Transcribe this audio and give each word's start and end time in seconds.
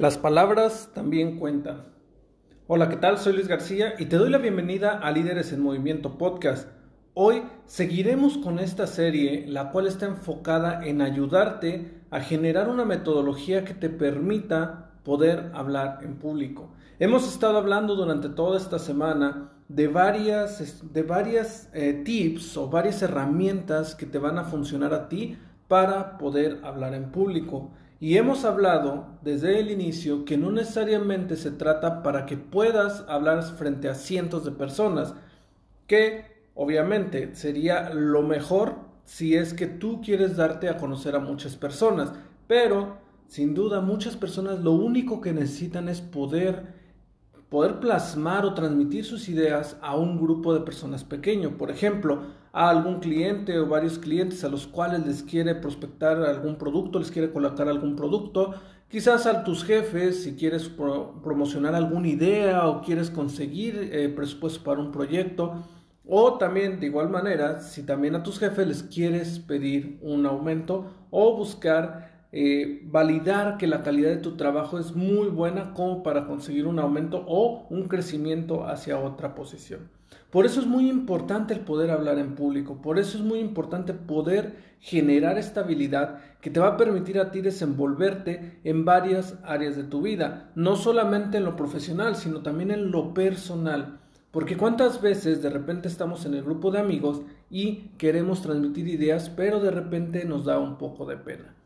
Las 0.00 0.16
palabras 0.16 0.88
también 0.94 1.38
cuentan. 1.38 1.84
Hola, 2.68 2.88
¿qué 2.88 2.96
tal? 2.96 3.18
Soy 3.18 3.34
Luis 3.34 3.48
García 3.48 3.96
y 3.98 4.06
te 4.06 4.16
doy 4.16 4.30
la 4.30 4.38
bienvenida 4.38 4.92
a 4.98 5.10
Líderes 5.10 5.52
en 5.52 5.60
Movimiento 5.60 6.16
Podcast. 6.16 6.70
Hoy 7.12 7.42
seguiremos 7.66 8.38
con 8.38 8.60
esta 8.60 8.86
serie, 8.86 9.44
la 9.46 9.70
cual 9.70 9.86
está 9.86 10.06
enfocada 10.06 10.86
en 10.86 11.02
ayudarte 11.02 12.00
a 12.10 12.20
generar 12.20 12.70
una 12.70 12.86
metodología 12.86 13.66
que 13.66 13.74
te 13.74 13.90
permita 13.90 14.92
poder 15.04 15.50
hablar 15.52 15.98
en 16.00 16.16
público. 16.16 16.72
Hemos 16.98 17.30
estado 17.30 17.58
hablando 17.58 17.94
durante 17.94 18.30
toda 18.30 18.56
esta 18.56 18.78
semana 18.78 19.52
de 19.68 19.88
varias, 19.88 20.82
de 20.94 21.02
varias 21.02 21.68
eh, 21.74 22.00
tips 22.06 22.56
o 22.56 22.70
varias 22.70 23.02
herramientas 23.02 23.94
que 23.94 24.06
te 24.06 24.18
van 24.18 24.38
a 24.38 24.44
funcionar 24.44 24.94
a 24.94 25.10
ti 25.10 25.36
para 25.68 26.16
poder 26.16 26.60
hablar 26.64 26.94
en 26.94 27.12
público. 27.12 27.72
Y 28.00 28.16
hemos 28.16 28.44
hablado 28.44 29.18
desde 29.22 29.60
el 29.60 29.70
inicio 29.70 30.24
que 30.24 30.36
no 30.36 30.50
necesariamente 30.50 31.36
se 31.36 31.52
trata 31.52 32.02
para 32.02 32.26
que 32.26 32.36
puedas 32.36 33.04
hablar 33.08 33.42
frente 33.42 33.88
a 33.88 33.94
cientos 33.94 34.44
de 34.44 34.50
personas, 34.50 35.14
que 35.86 36.40
Obviamente, 36.62 37.34
sería 37.36 37.88
lo 37.88 38.22
mejor 38.22 38.74
si 39.06 39.34
es 39.34 39.54
que 39.54 39.66
tú 39.66 40.02
quieres 40.02 40.36
darte 40.36 40.68
a 40.68 40.76
conocer 40.76 41.16
a 41.16 41.20
muchas 41.20 41.56
personas, 41.56 42.12
pero 42.46 42.98
sin 43.28 43.54
duda 43.54 43.80
muchas 43.80 44.14
personas 44.14 44.60
lo 44.60 44.72
único 44.72 45.22
que 45.22 45.32
necesitan 45.32 45.88
es 45.88 46.02
poder 46.02 46.80
poder 47.48 47.80
plasmar 47.80 48.44
o 48.44 48.52
transmitir 48.52 49.06
sus 49.06 49.30
ideas 49.30 49.78
a 49.80 49.96
un 49.96 50.20
grupo 50.20 50.52
de 50.52 50.60
personas 50.60 51.02
pequeño, 51.02 51.56
por 51.56 51.70
ejemplo, 51.70 52.24
a 52.52 52.68
algún 52.68 53.00
cliente 53.00 53.58
o 53.58 53.66
varios 53.66 53.98
clientes 53.98 54.42
a 54.44 54.48
los 54.48 54.66
cuales 54.66 55.06
les 55.06 55.22
quiere 55.22 55.54
prospectar 55.54 56.18
algún 56.22 56.56
producto, 56.56 56.98
les 56.98 57.10
quiere 57.10 57.32
colocar 57.32 57.68
algún 57.68 57.96
producto, 57.96 58.54
quizás 58.88 59.26
a 59.26 59.44
tus 59.44 59.64
jefes 59.64 60.24
si 60.24 60.34
quieres 60.34 60.68
promocionar 60.68 61.74
alguna 61.74 62.08
idea 62.08 62.66
o 62.68 62.82
quieres 62.82 63.10
conseguir 63.10 63.90
eh, 63.92 64.08
presupuesto 64.08 64.64
para 64.64 64.80
un 64.80 64.90
proyecto, 64.90 65.64
o 66.12 66.38
también, 66.38 66.80
de 66.80 66.86
igual 66.86 67.08
manera, 67.08 67.60
si 67.60 67.84
también 67.84 68.16
a 68.16 68.24
tus 68.24 68.40
jefes 68.40 68.66
les 68.66 68.82
quieres 68.82 69.38
pedir 69.38 70.00
un 70.02 70.26
aumento 70.26 70.92
o 71.10 71.36
buscar 71.36 72.09
eh, 72.32 72.82
validar 72.84 73.58
que 73.58 73.66
la 73.66 73.82
calidad 73.82 74.10
de 74.10 74.18
tu 74.18 74.36
trabajo 74.36 74.78
es 74.78 74.94
muy 74.94 75.28
buena 75.28 75.74
como 75.74 76.02
para 76.02 76.26
conseguir 76.26 76.66
un 76.66 76.78
aumento 76.78 77.24
o 77.26 77.66
un 77.70 77.88
crecimiento 77.88 78.66
hacia 78.66 78.98
otra 78.98 79.34
posición. 79.34 79.88
Por 80.30 80.46
eso 80.46 80.60
es 80.60 80.66
muy 80.66 80.88
importante 80.88 81.54
el 81.54 81.60
poder 81.60 81.90
hablar 81.90 82.18
en 82.18 82.36
público, 82.36 82.80
por 82.80 83.00
eso 83.00 83.18
es 83.18 83.24
muy 83.24 83.40
importante 83.40 83.94
poder 83.94 84.54
generar 84.78 85.38
esta 85.38 85.60
habilidad 85.60 86.18
que 86.40 86.50
te 86.50 86.60
va 86.60 86.68
a 86.68 86.76
permitir 86.76 87.18
a 87.18 87.32
ti 87.32 87.40
desenvolverte 87.40 88.60
en 88.62 88.84
varias 88.84 89.36
áreas 89.42 89.76
de 89.76 89.84
tu 89.84 90.02
vida, 90.02 90.52
no 90.54 90.76
solamente 90.76 91.38
en 91.38 91.44
lo 91.44 91.56
profesional, 91.56 92.14
sino 92.14 92.42
también 92.42 92.70
en 92.70 92.92
lo 92.92 93.12
personal. 93.12 93.98
Porque 94.30 94.56
cuántas 94.56 95.02
veces 95.02 95.42
de 95.42 95.50
repente 95.50 95.88
estamos 95.88 96.24
en 96.24 96.34
el 96.34 96.44
grupo 96.44 96.70
de 96.70 96.78
amigos 96.78 97.22
y 97.50 97.90
queremos 97.98 98.42
transmitir 98.42 98.86
ideas, 98.86 99.30
pero 99.30 99.58
de 99.58 99.72
repente 99.72 100.24
nos 100.24 100.44
da 100.44 100.60
un 100.60 100.78
poco 100.78 101.04
de 101.06 101.16
pena. 101.16 101.56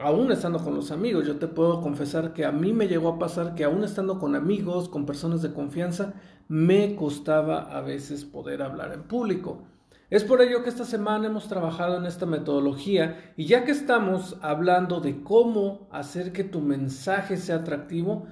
Aún 0.00 0.30
estando 0.30 0.58
con 0.60 0.74
los 0.74 0.90
amigos, 0.90 1.26
yo 1.26 1.36
te 1.36 1.48
puedo 1.48 1.80
confesar 1.80 2.32
que 2.32 2.44
a 2.44 2.52
mí 2.52 2.72
me 2.72 2.88
llegó 2.88 3.08
a 3.08 3.18
pasar 3.18 3.54
que 3.54 3.64
aún 3.64 3.82
estando 3.84 4.18
con 4.18 4.36
amigos, 4.36 4.88
con 4.88 5.06
personas 5.06 5.42
de 5.42 5.52
confianza, 5.52 6.14
me 6.46 6.94
costaba 6.94 7.62
a 7.62 7.80
veces 7.80 8.24
poder 8.24 8.62
hablar 8.62 8.92
en 8.92 9.02
público. 9.02 9.64
Es 10.10 10.24
por 10.24 10.40
ello 10.40 10.62
que 10.62 10.70
esta 10.70 10.84
semana 10.84 11.26
hemos 11.26 11.48
trabajado 11.48 11.98
en 11.98 12.06
esta 12.06 12.26
metodología 12.26 13.32
y 13.36 13.46
ya 13.46 13.64
que 13.64 13.72
estamos 13.72 14.36
hablando 14.40 15.00
de 15.00 15.22
cómo 15.22 15.88
hacer 15.90 16.32
que 16.32 16.44
tu 16.44 16.60
mensaje 16.60 17.36
sea 17.36 17.56
atractivo, 17.56 18.26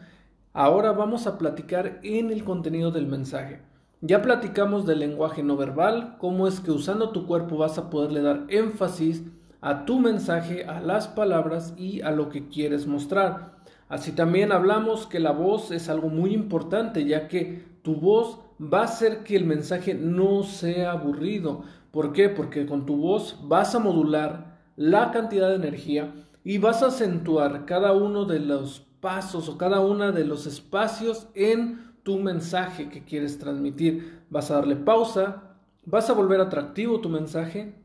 Ahora 0.58 0.92
vamos 0.92 1.26
a 1.26 1.36
platicar 1.36 2.00
en 2.02 2.30
el 2.30 2.42
contenido 2.42 2.90
del 2.90 3.06
mensaje. 3.06 3.60
Ya 4.00 4.22
platicamos 4.22 4.86
del 4.86 5.00
lenguaje 5.00 5.42
no 5.42 5.54
verbal, 5.54 6.16
cómo 6.18 6.48
es 6.48 6.60
que 6.60 6.70
usando 6.70 7.10
tu 7.10 7.26
cuerpo 7.26 7.58
vas 7.58 7.76
a 7.76 7.90
poderle 7.90 8.22
dar 8.22 8.46
énfasis 8.48 9.22
a 9.66 9.84
tu 9.84 9.98
mensaje, 9.98 10.64
a 10.64 10.80
las 10.80 11.08
palabras 11.08 11.74
y 11.76 12.00
a 12.02 12.12
lo 12.12 12.28
que 12.28 12.46
quieres 12.46 12.86
mostrar. 12.86 13.56
Así 13.88 14.12
también 14.12 14.52
hablamos 14.52 15.08
que 15.08 15.18
la 15.18 15.32
voz 15.32 15.72
es 15.72 15.88
algo 15.88 16.08
muy 16.08 16.32
importante, 16.32 17.04
ya 17.04 17.26
que 17.26 17.64
tu 17.82 17.96
voz 17.96 18.38
va 18.62 18.82
a 18.82 18.84
hacer 18.84 19.24
que 19.24 19.34
el 19.34 19.44
mensaje 19.44 19.94
no 19.94 20.44
sea 20.44 20.92
aburrido. 20.92 21.64
¿Por 21.90 22.12
qué? 22.12 22.28
Porque 22.28 22.64
con 22.64 22.86
tu 22.86 22.94
voz 22.96 23.40
vas 23.42 23.74
a 23.74 23.80
modular 23.80 24.56
la 24.76 25.10
cantidad 25.10 25.48
de 25.48 25.56
energía 25.56 26.14
y 26.44 26.58
vas 26.58 26.84
a 26.84 26.86
acentuar 26.86 27.64
cada 27.64 27.92
uno 27.92 28.24
de 28.24 28.38
los 28.38 28.86
pasos 29.00 29.48
o 29.48 29.58
cada 29.58 29.80
uno 29.80 30.12
de 30.12 30.24
los 30.24 30.46
espacios 30.46 31.26
en 31.34 31.92
tu 32.04 32.20
mensaje 32.20 32.88
que 32.88 33.02
quieres 33.02 33.40
transmitir. 33.40 34.22
Vas 34.30 34.48
a 34.52 34.54
darle 34.54 34.76
pausa, 34.76 35.56
vas 35.84 36.08
a 36.08 36.12
volver 36.12 36.40
atractivo 36.40 37.00
tu 37.00 37.08
mensaje 37.08 37.84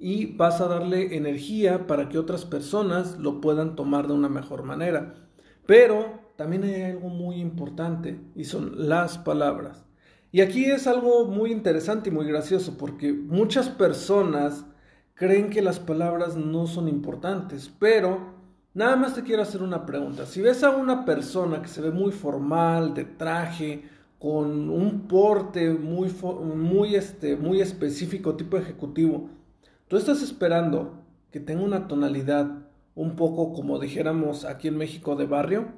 y 0.00 0.36
vas 0.36 0.60
a 0.60 0.68
darle 0.68 1.16
energía 1.16 1.86
para 1.86 2.08
que 2.08 2.18
otras 2.18 2.44
personas 2.44 3.18
lo 3.18 3.40
puedan 3.40 3.76
tomar 3.76 4.06
de 4.06 4.14
una 4.14 4.28
mejor 4.28 4.62
manera. 4.62 5.14
Pero 5.66 6.20
también 6.36 6.64
hay 6.64 6.82
algo 6.82 7.08
muy 7.08 7.36
importante 7.36 8.20
y 8.34 8.44
son 8.44 8.88
las 8.88 9.18
palabras. 9.18 9.84
Y 10.30 10.40
aquí 10.40 10.64
es 10.66 10.86
algo 10.86 11.26
muy 11.26 11.52
interesante 11.52 12.10
y 12.10 12.12
muy 12.12 12.26
gracioso 12.26 12.76
porque 12.78 13.12
muchas 13.12 13.68
personas 13.68 14.64
creen 15.14 15.50
que 15.50 15.62
las 15.62 15.80
palabras 15.80 16.36
no 16.36 16.66
son 16.66 16.88
importantes, 16.88 17.70
pero 17.78 18.38
Nada 18.78 18.94
más 18.94 19.14
te 19.16 19.24
quiero 19.24 19.42
hacer 19.42 19.60
una 19.62 19.84
pregunta. 19.84 20.24
Si 20.24 20.40
ves 20.40 20.62
a 20.62 20.70
una 20.70 21.04
persona 21.04 21.60
que 21.60 21.66
se 21.66 21.80
ve 21.80 21.90
muy 21.90 22.12
formal, 22.12 22.94
de 22.94 23.04
traje, 23.04 23.82
con 24.20 24.70
un 24.70 25.08
porte 25.08 25.70
muy, 25.70 26.14
muy, 26.54 26.94
este, 26.94 27.34
muy 27.34 27.60
específico, 27.60 28.36
tipo 28.36 28.56
ejecutivo, 28.56 29.30
tú 29.88 29.96
estás 29.96 30.22
esperando 30.22 31.02
que 31.30 31.40
tenga 31.40 31.62
una 31.62 31.88
tonalidad 31.88 32.46
un 32.94 33.16
poco 33.16 33.52
como 33.52 33.78
dijéramos 33.78 34.44
aquí 34.44 34.68
en 34.68 34.76
México 34.76 35.16
de 35.16 35.26
barrio, 35.26 35.68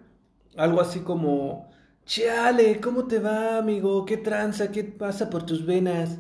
algo 0.57 0.81
así 0.81 1.01
como, 1.01 1.69
chale, 2.05 2.81
¿cómo 2.81 3.07
te 3.07 3.19
va, 3.19 3.59
amigo? 3.59 4.05
¿Qué 4.05 4.17
tranza? 4.17 4.73
¿Qué 4.73 4.85
pasa 4.85 5.31
por 5.31 5.45
tus 5.45 5.65
venas? 5.65 6.19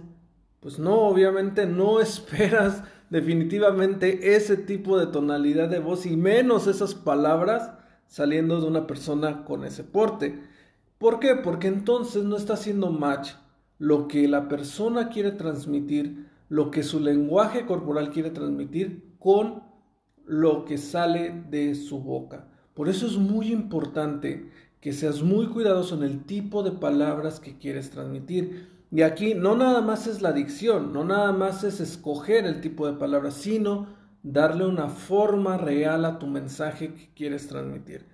Pues 0.61 0.79
no, 0.79 1.01
obviamente 1.01 1.67
no 1.67 2.01
esperas 2.03 2.83
definitivamente 3.09 4.37
ese 4.37 4.57
tipo 4.57 4.99
de 4.99 5.07
tonalidad 5.07 5.69
de 5.69 5.81
voz 5.81 6.07
y 6.07 6.17
menos 6.17 6.67
esas 6.67 6.95
palabras 6.95 7.73
saliendo 8.07 8.61
de 8.61 8.67
una 8.67 8.87
persona 8.87 9.45
con 9.45 9.65
ese 9.65 9.85
porte. 9.85 10.43
¿Por 10.99 11.19
qué? 11.19 11.35
Porque 11.35 11.69
entonces 11.69 12.25
no 12.25 12.37
está 12.37 12.55
haciendo 12.55 12.91
match 12.93 13.33
lo 13.79 14.07
que 14.07 14.29
la 14.29 14.49
persona 14.49 15.09
quiere 15.09 15.33
transmitir, 15.33 16.29
lo 16.51 16.71
que 16.71 16.83
su 16.83 17.01
lenguaje 17.01 17.65
corporal 17.65 18.11
quiere 18.11 18.31
transmitir 18.31 19.15
con 19.19 19.63
lo 20.27 20.65
que 20.65 20.79
sale 20.79 21.45
de 21.49 21.75
su 21.77 22.01
boca. 22.01 22.49
Por 22.75 22.89
eso 22.89 23.07
es 23.07 23.17
muy 23.17 23.53
importante 23.53 24.51
que 24.81 24.93
seas 24.93 25.23
muy 25.23 25.47
cuidadoso 25.47 25.95
en 25.95 26.03
el 26.03 26.25
tipo 26.25 26.63
de 26.65 26.73
palabras 26.73 27.39
que 27.39 27.57
quieres 27.57 27.91
transmitir. 27.91 28.69
Y 28.91 29.03
aquí 29.03 29.35
no 29.35 29.57
nada 29.57 29.81
más 29.81 30.09
es 30.09 30.23
la 30.23 30.33
dicción, 30.33 30.93
no 30.93 31.05
nada 31.05 31.33
más 31.33 31.63
es 31.63 31.81
escoger 31.81 32.45
el 32.47 32.61
tipo 32.61 32.87
de 32.87 32.99
palabras, 32.99 33.35
sino 33.35 33.87
darle 34.25 34.67
una 34.67 34.89
forma 34.89 35.57
real 35.57 36.05
a 36.05 36.19
tu 36.19 36.27
mensaje 36.27 36.95
que 36.95 37.11
quieres 37.15 37.47
transmitir. 37.47 38.07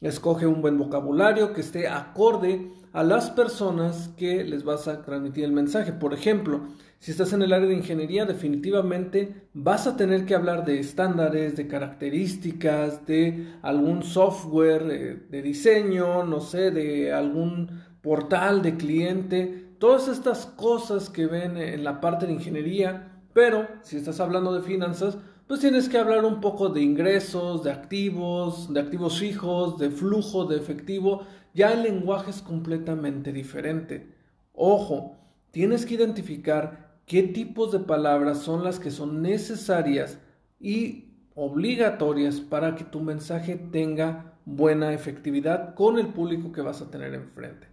Escoge 0.00 0.46
un 0.46 0.62
buen 0.62 0.78
vocabulario 0.78 1.52
que 1.52 1.62
esté 1.62 1.88
acorde 1.88 2.70
a 2.92 3.02
las 3.02 3.30
personas 3.30 4.10
que 4.16 4.44
les 4.44 4.64
vas 4.64 4.88
a 4.88 5.02
transmitir 5.02 5.44
el 5.44 5.52
mensaje. 5.52 5.92
Por 5.92 6.14
ejemplo, 6.14 6.60
si 6.98 7.10
estás 7.10 7.32
en 7.32 7.42
el 7.42 7.52
área 7.52 7.68
de 7.68 7.74
ingeniería, 7.74 8.24
definitivamente 8.24 9.46
vas 9.54 9.86
a 9.86 9.96
tener 9.96 10.24
que 10.26 10.34
hablar 10.34 10.64
de 10.64 10.78
estándares, 10.78 11.56
de 11.56 11.66
características, 11.66 13.06
de 13.06 13.54
algún 13.62 14.02
software 14.02 14.88
eh, 14.90 15.22
de 15.30 15.42
diseño, 15.42 16.24
no 16.24 16.40
sé, 16.40 16.70
de 16.70 17.12
algún 17.12 17.82
portal 18.02 18.62
de 18.62 18.76
cliente 18.76 19.62
todas 19.82 20.06
estas 20.06 20.46
cosas 20.46 21.10
que 21.10 21.26
ven 21.26 21.56
en 21.56 21.82
la 21.82 22.00
parte 22.00 22.28
de 22.28 22.34
ingeniería, 22.34 23.18
pero 23.32 23.66
si 23.82 23.96
estás 23.96 24.20
hablando 24.20 24.54
de 24.54 24.62
finanzas, 24.62 25.18
pues 25.52 25.60
tienes 25.60 25.90
que 25.90 25.98
hablar 25.98 26.24
un 26.24 26.40
poco 26.40 26.70
de 26.70 26.80
ingresos, 26.80 27.62
de 27.62 27.70
activos, 27.70 28.72
de 28.72 28.80
activos 28.80 29.18
fijos, 29.18 29.76
de 29.76 29.90
flujo, 29.90 30.46
de 30.46 30.56
efectivo. 30.56 31.26
Ya 31.52 31.74
el 31.74 31.82
lenguaje 31.82 32.30
es 32.30 32.40
completamente 32.40 33.34
diferente. 33.34 34.14
Ojo, 34.54 35.18
tienes 35.50 35.84
que 35.84 35.92
identificar 35.92 36.96
qué 37.04 37.24
tipos 37.24 37.70
de 37.70 37.80
palabras 37.80 38.38
son 38.38 38.64
las 38.64 38.80
que 38.80 38.90
son 38.90 39.20
necesarias 39.20 40.18
y 40.58 41.18
obligatorias 41.34 42.40
para 42.40 42.74
que 42.74 42.84
tu 42.84 43.00
mensaje 43.00 43.56
tenga 43.56 44.32
buena 44.46 44.94
efectividad 44.94 45.74
con 45.74 45.98
el 45.98 46.14
público 46.14 46.50
que 46.50 46.62
vas 46.62 46.80
a 46.80 46.90
tener 46.90 47.12
enfrente. 47.12 47.66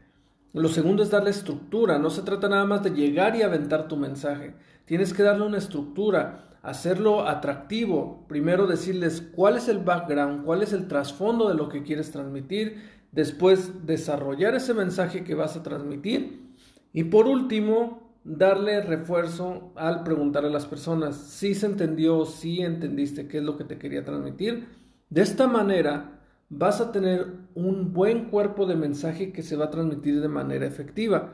Lo 0.51 0.67
segundo 0.67 1.01
es 1.01 1.11
darle 1.11 1.29
estructura. 1.29 1.97
No 1.97 2.09
se 2.09 2.23
trata 2.23 2.49
nada 2.49 2.65
más 2.65 2.83
de 2.83 2.89
llegar 2.89 3.37
y 3.37 3.41
aventar 3.41 3.87
tu 3.87 3.95
mensaje. 3.95 4.53
Tienes 4.83 5.13
que 5.13 5.23
darle 5.23 5.45
una 5.45 5.59
estructura, 5.59 6.48
hacerlo 6.61 7.27
atractivo. 7.27 8.25
Primero 8.27 8.67
decirles 8.67 9.21
cuál 9.21 9.57
es 9.57 9.67
el 9.67 9.79
background, 9.79 10.45
cuál 10.45 10.63
es 10.63 10.73
el 10.73 10.87
trasfondo 10.87 11.49
de 11.49 11.55
lo 11.55 11.69
que 11.69 11.83
quieres 11.83 12.11
transmitir. 12.11 12.81
Después 13.11 13.85
desarrollar 13.85 14.55
ese 14.55 14.73
mensaje 14.73 15.23
que 15.23 15.35
vas 15.35 15.55
a 15.55 15.63
transmitir. 15.63 16.55
Y 16.93 17.05
por 17.05 17.27
último, 17.27 18.09
darle 18.23 18.81
refuerzo 18.81 19.71
al 19.75 20.03
preguntar 20.03 20.45
a 20.45 20.49
las 20.49 20.65
personas 20.65 21.15
si 21.15 21.55
se 21.55 21.65
entendió, 21.65 22.25
si 22.25 22.61
entendiste 22.61 23.27
qué 23.27 23.37
es 23.37 23.43
lo 23.43 23.57
que 23.57 23.63
te 23.63 23.77
quería 23.77 24.03
transmitir. 24.03 24.67
De 25.09 25.21
esta 25.21 25.47
manera 25.47 26.19
vas 26.49 26.81
a 26.81 26.91
tener 26.91 27.27
un 27.55 27.93
buen 27.93 28.25
cuerpo 28.25 28.65
de 28.65 28.75
mensaje 28.75 29.31
que 29.31 29.43
se 29.43 29.55
va 29.55 29.65
a 29.65 29.71
transmitir 29.71 30.21
de 30.21 30.27
manera 30.27 30.65
efectiva. 30.65 31.33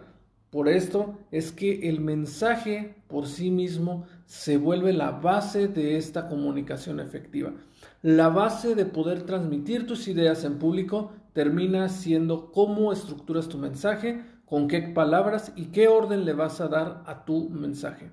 Por 0.50 0.70
esto 0.70 1.18
es 1.32 1.52
que 1.52 1.90
el 1.90 2.00
mensaje 2.00 2.96
por 3.08 3.28
sí 3.28 3.52
mismo 3.52 4.06
se 4.26 4.58
vuelve 4.58 4.94
la 4.94 5.12
base 5.12 5.68
de 5.68 5.98
esta 5.98 6.28
comunicación 6.28 7.00
efectiva. 7.00 7.54
La 8.02 8.30
base 8.30 8.76
de 8.76 8.86
poder 8.86 9.24
transmitir 9.24 9.86
tus 9.86 10.08
ideas 10.08 10.44
en 10.44 10.58
público 10.58 11.12
termina 11.34 11.90
siendo 11.90 12.52
cómo 12.52 12.92
estructuras 12.92 13.48
tu 13.48 13.58
mensaje, 13.58 14.24
con 14.46 14.68
qué 14.68 14.82
palabras 14.82 15.52
y 15.56 15.66
qué 15.66 15.88
orden 15.88 16.26
le 16.26 16.34
vas 16.34 16.62
a 16.62 16.68
dar 16.68 17.04
a 17.06 17.26
tu 17.26 17.50
mensaje. 17.50 18.10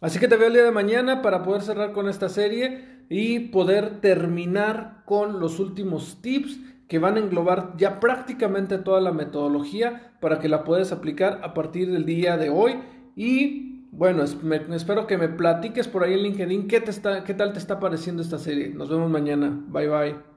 Así 0.00 0.18
que 0.18 0.28
te 0.28 0.36
veo 0.36 0.48
el 0.48 0.54
día 0.54 0.64
de 0.64 0.70
mañana 0.70 1.22
para 1.22 1.42
poder 1.42 1.62
cerrar 1.62 1.92
con 1.92 2.08
esta 2.08 2.28
serie 2.28 3.04
y 3.08 3.38
poder 3.38 4.00
terminar 4.00 5.02
con 5.06 5.40
los 5.40 5.60
últimos 5.60 6.20
tips 6.20 6.58
que 6.88 6.98
van 6.98 7.16
a 7.16 7.20
englobar 7.20 7.74
ya 7.78 8.00
prácticamente 8.00 8.78
toda 8.78 9.00
la 9.00 9.12
metodología 9.12 10.12
para 10.20 10.38
que 10.38 10.48
la 10.48 10.64
puedas 10.64 10.92
aplicar 10.92 11.40
a 11.42 11.54
partir 11.54 11.90
del 11.90 12.04
día 12.04 12.36
de 12.36 12.50
hoy 12.50 12.74
y 13.16 13.73
bueno, 13.96 14.24
espero 14.24 15.06
que 15.06 15.18
me 15.18 15.28
platiques 15.28 15.88
por 15.88 16.02
ahí 16.02 16.14
en 16.14 16.22
LinkedIn 16.22 16.68
qué, 16.68 16.80
te 16.80 16.90
está, 16.90 17.24
qué 17.24 17.34
tal 17.34 17.52
te 17.52 17.58
está 17.58 17.78
pareciendo 17.78 18.22
esta 18.22 18.38
serie. 18.38 18.70
Nos 18.70 18.88
vemos 18.90 19.10
mañana. 19.10 19.56
Bye 19.68 19.88
bye. 19.88 20.33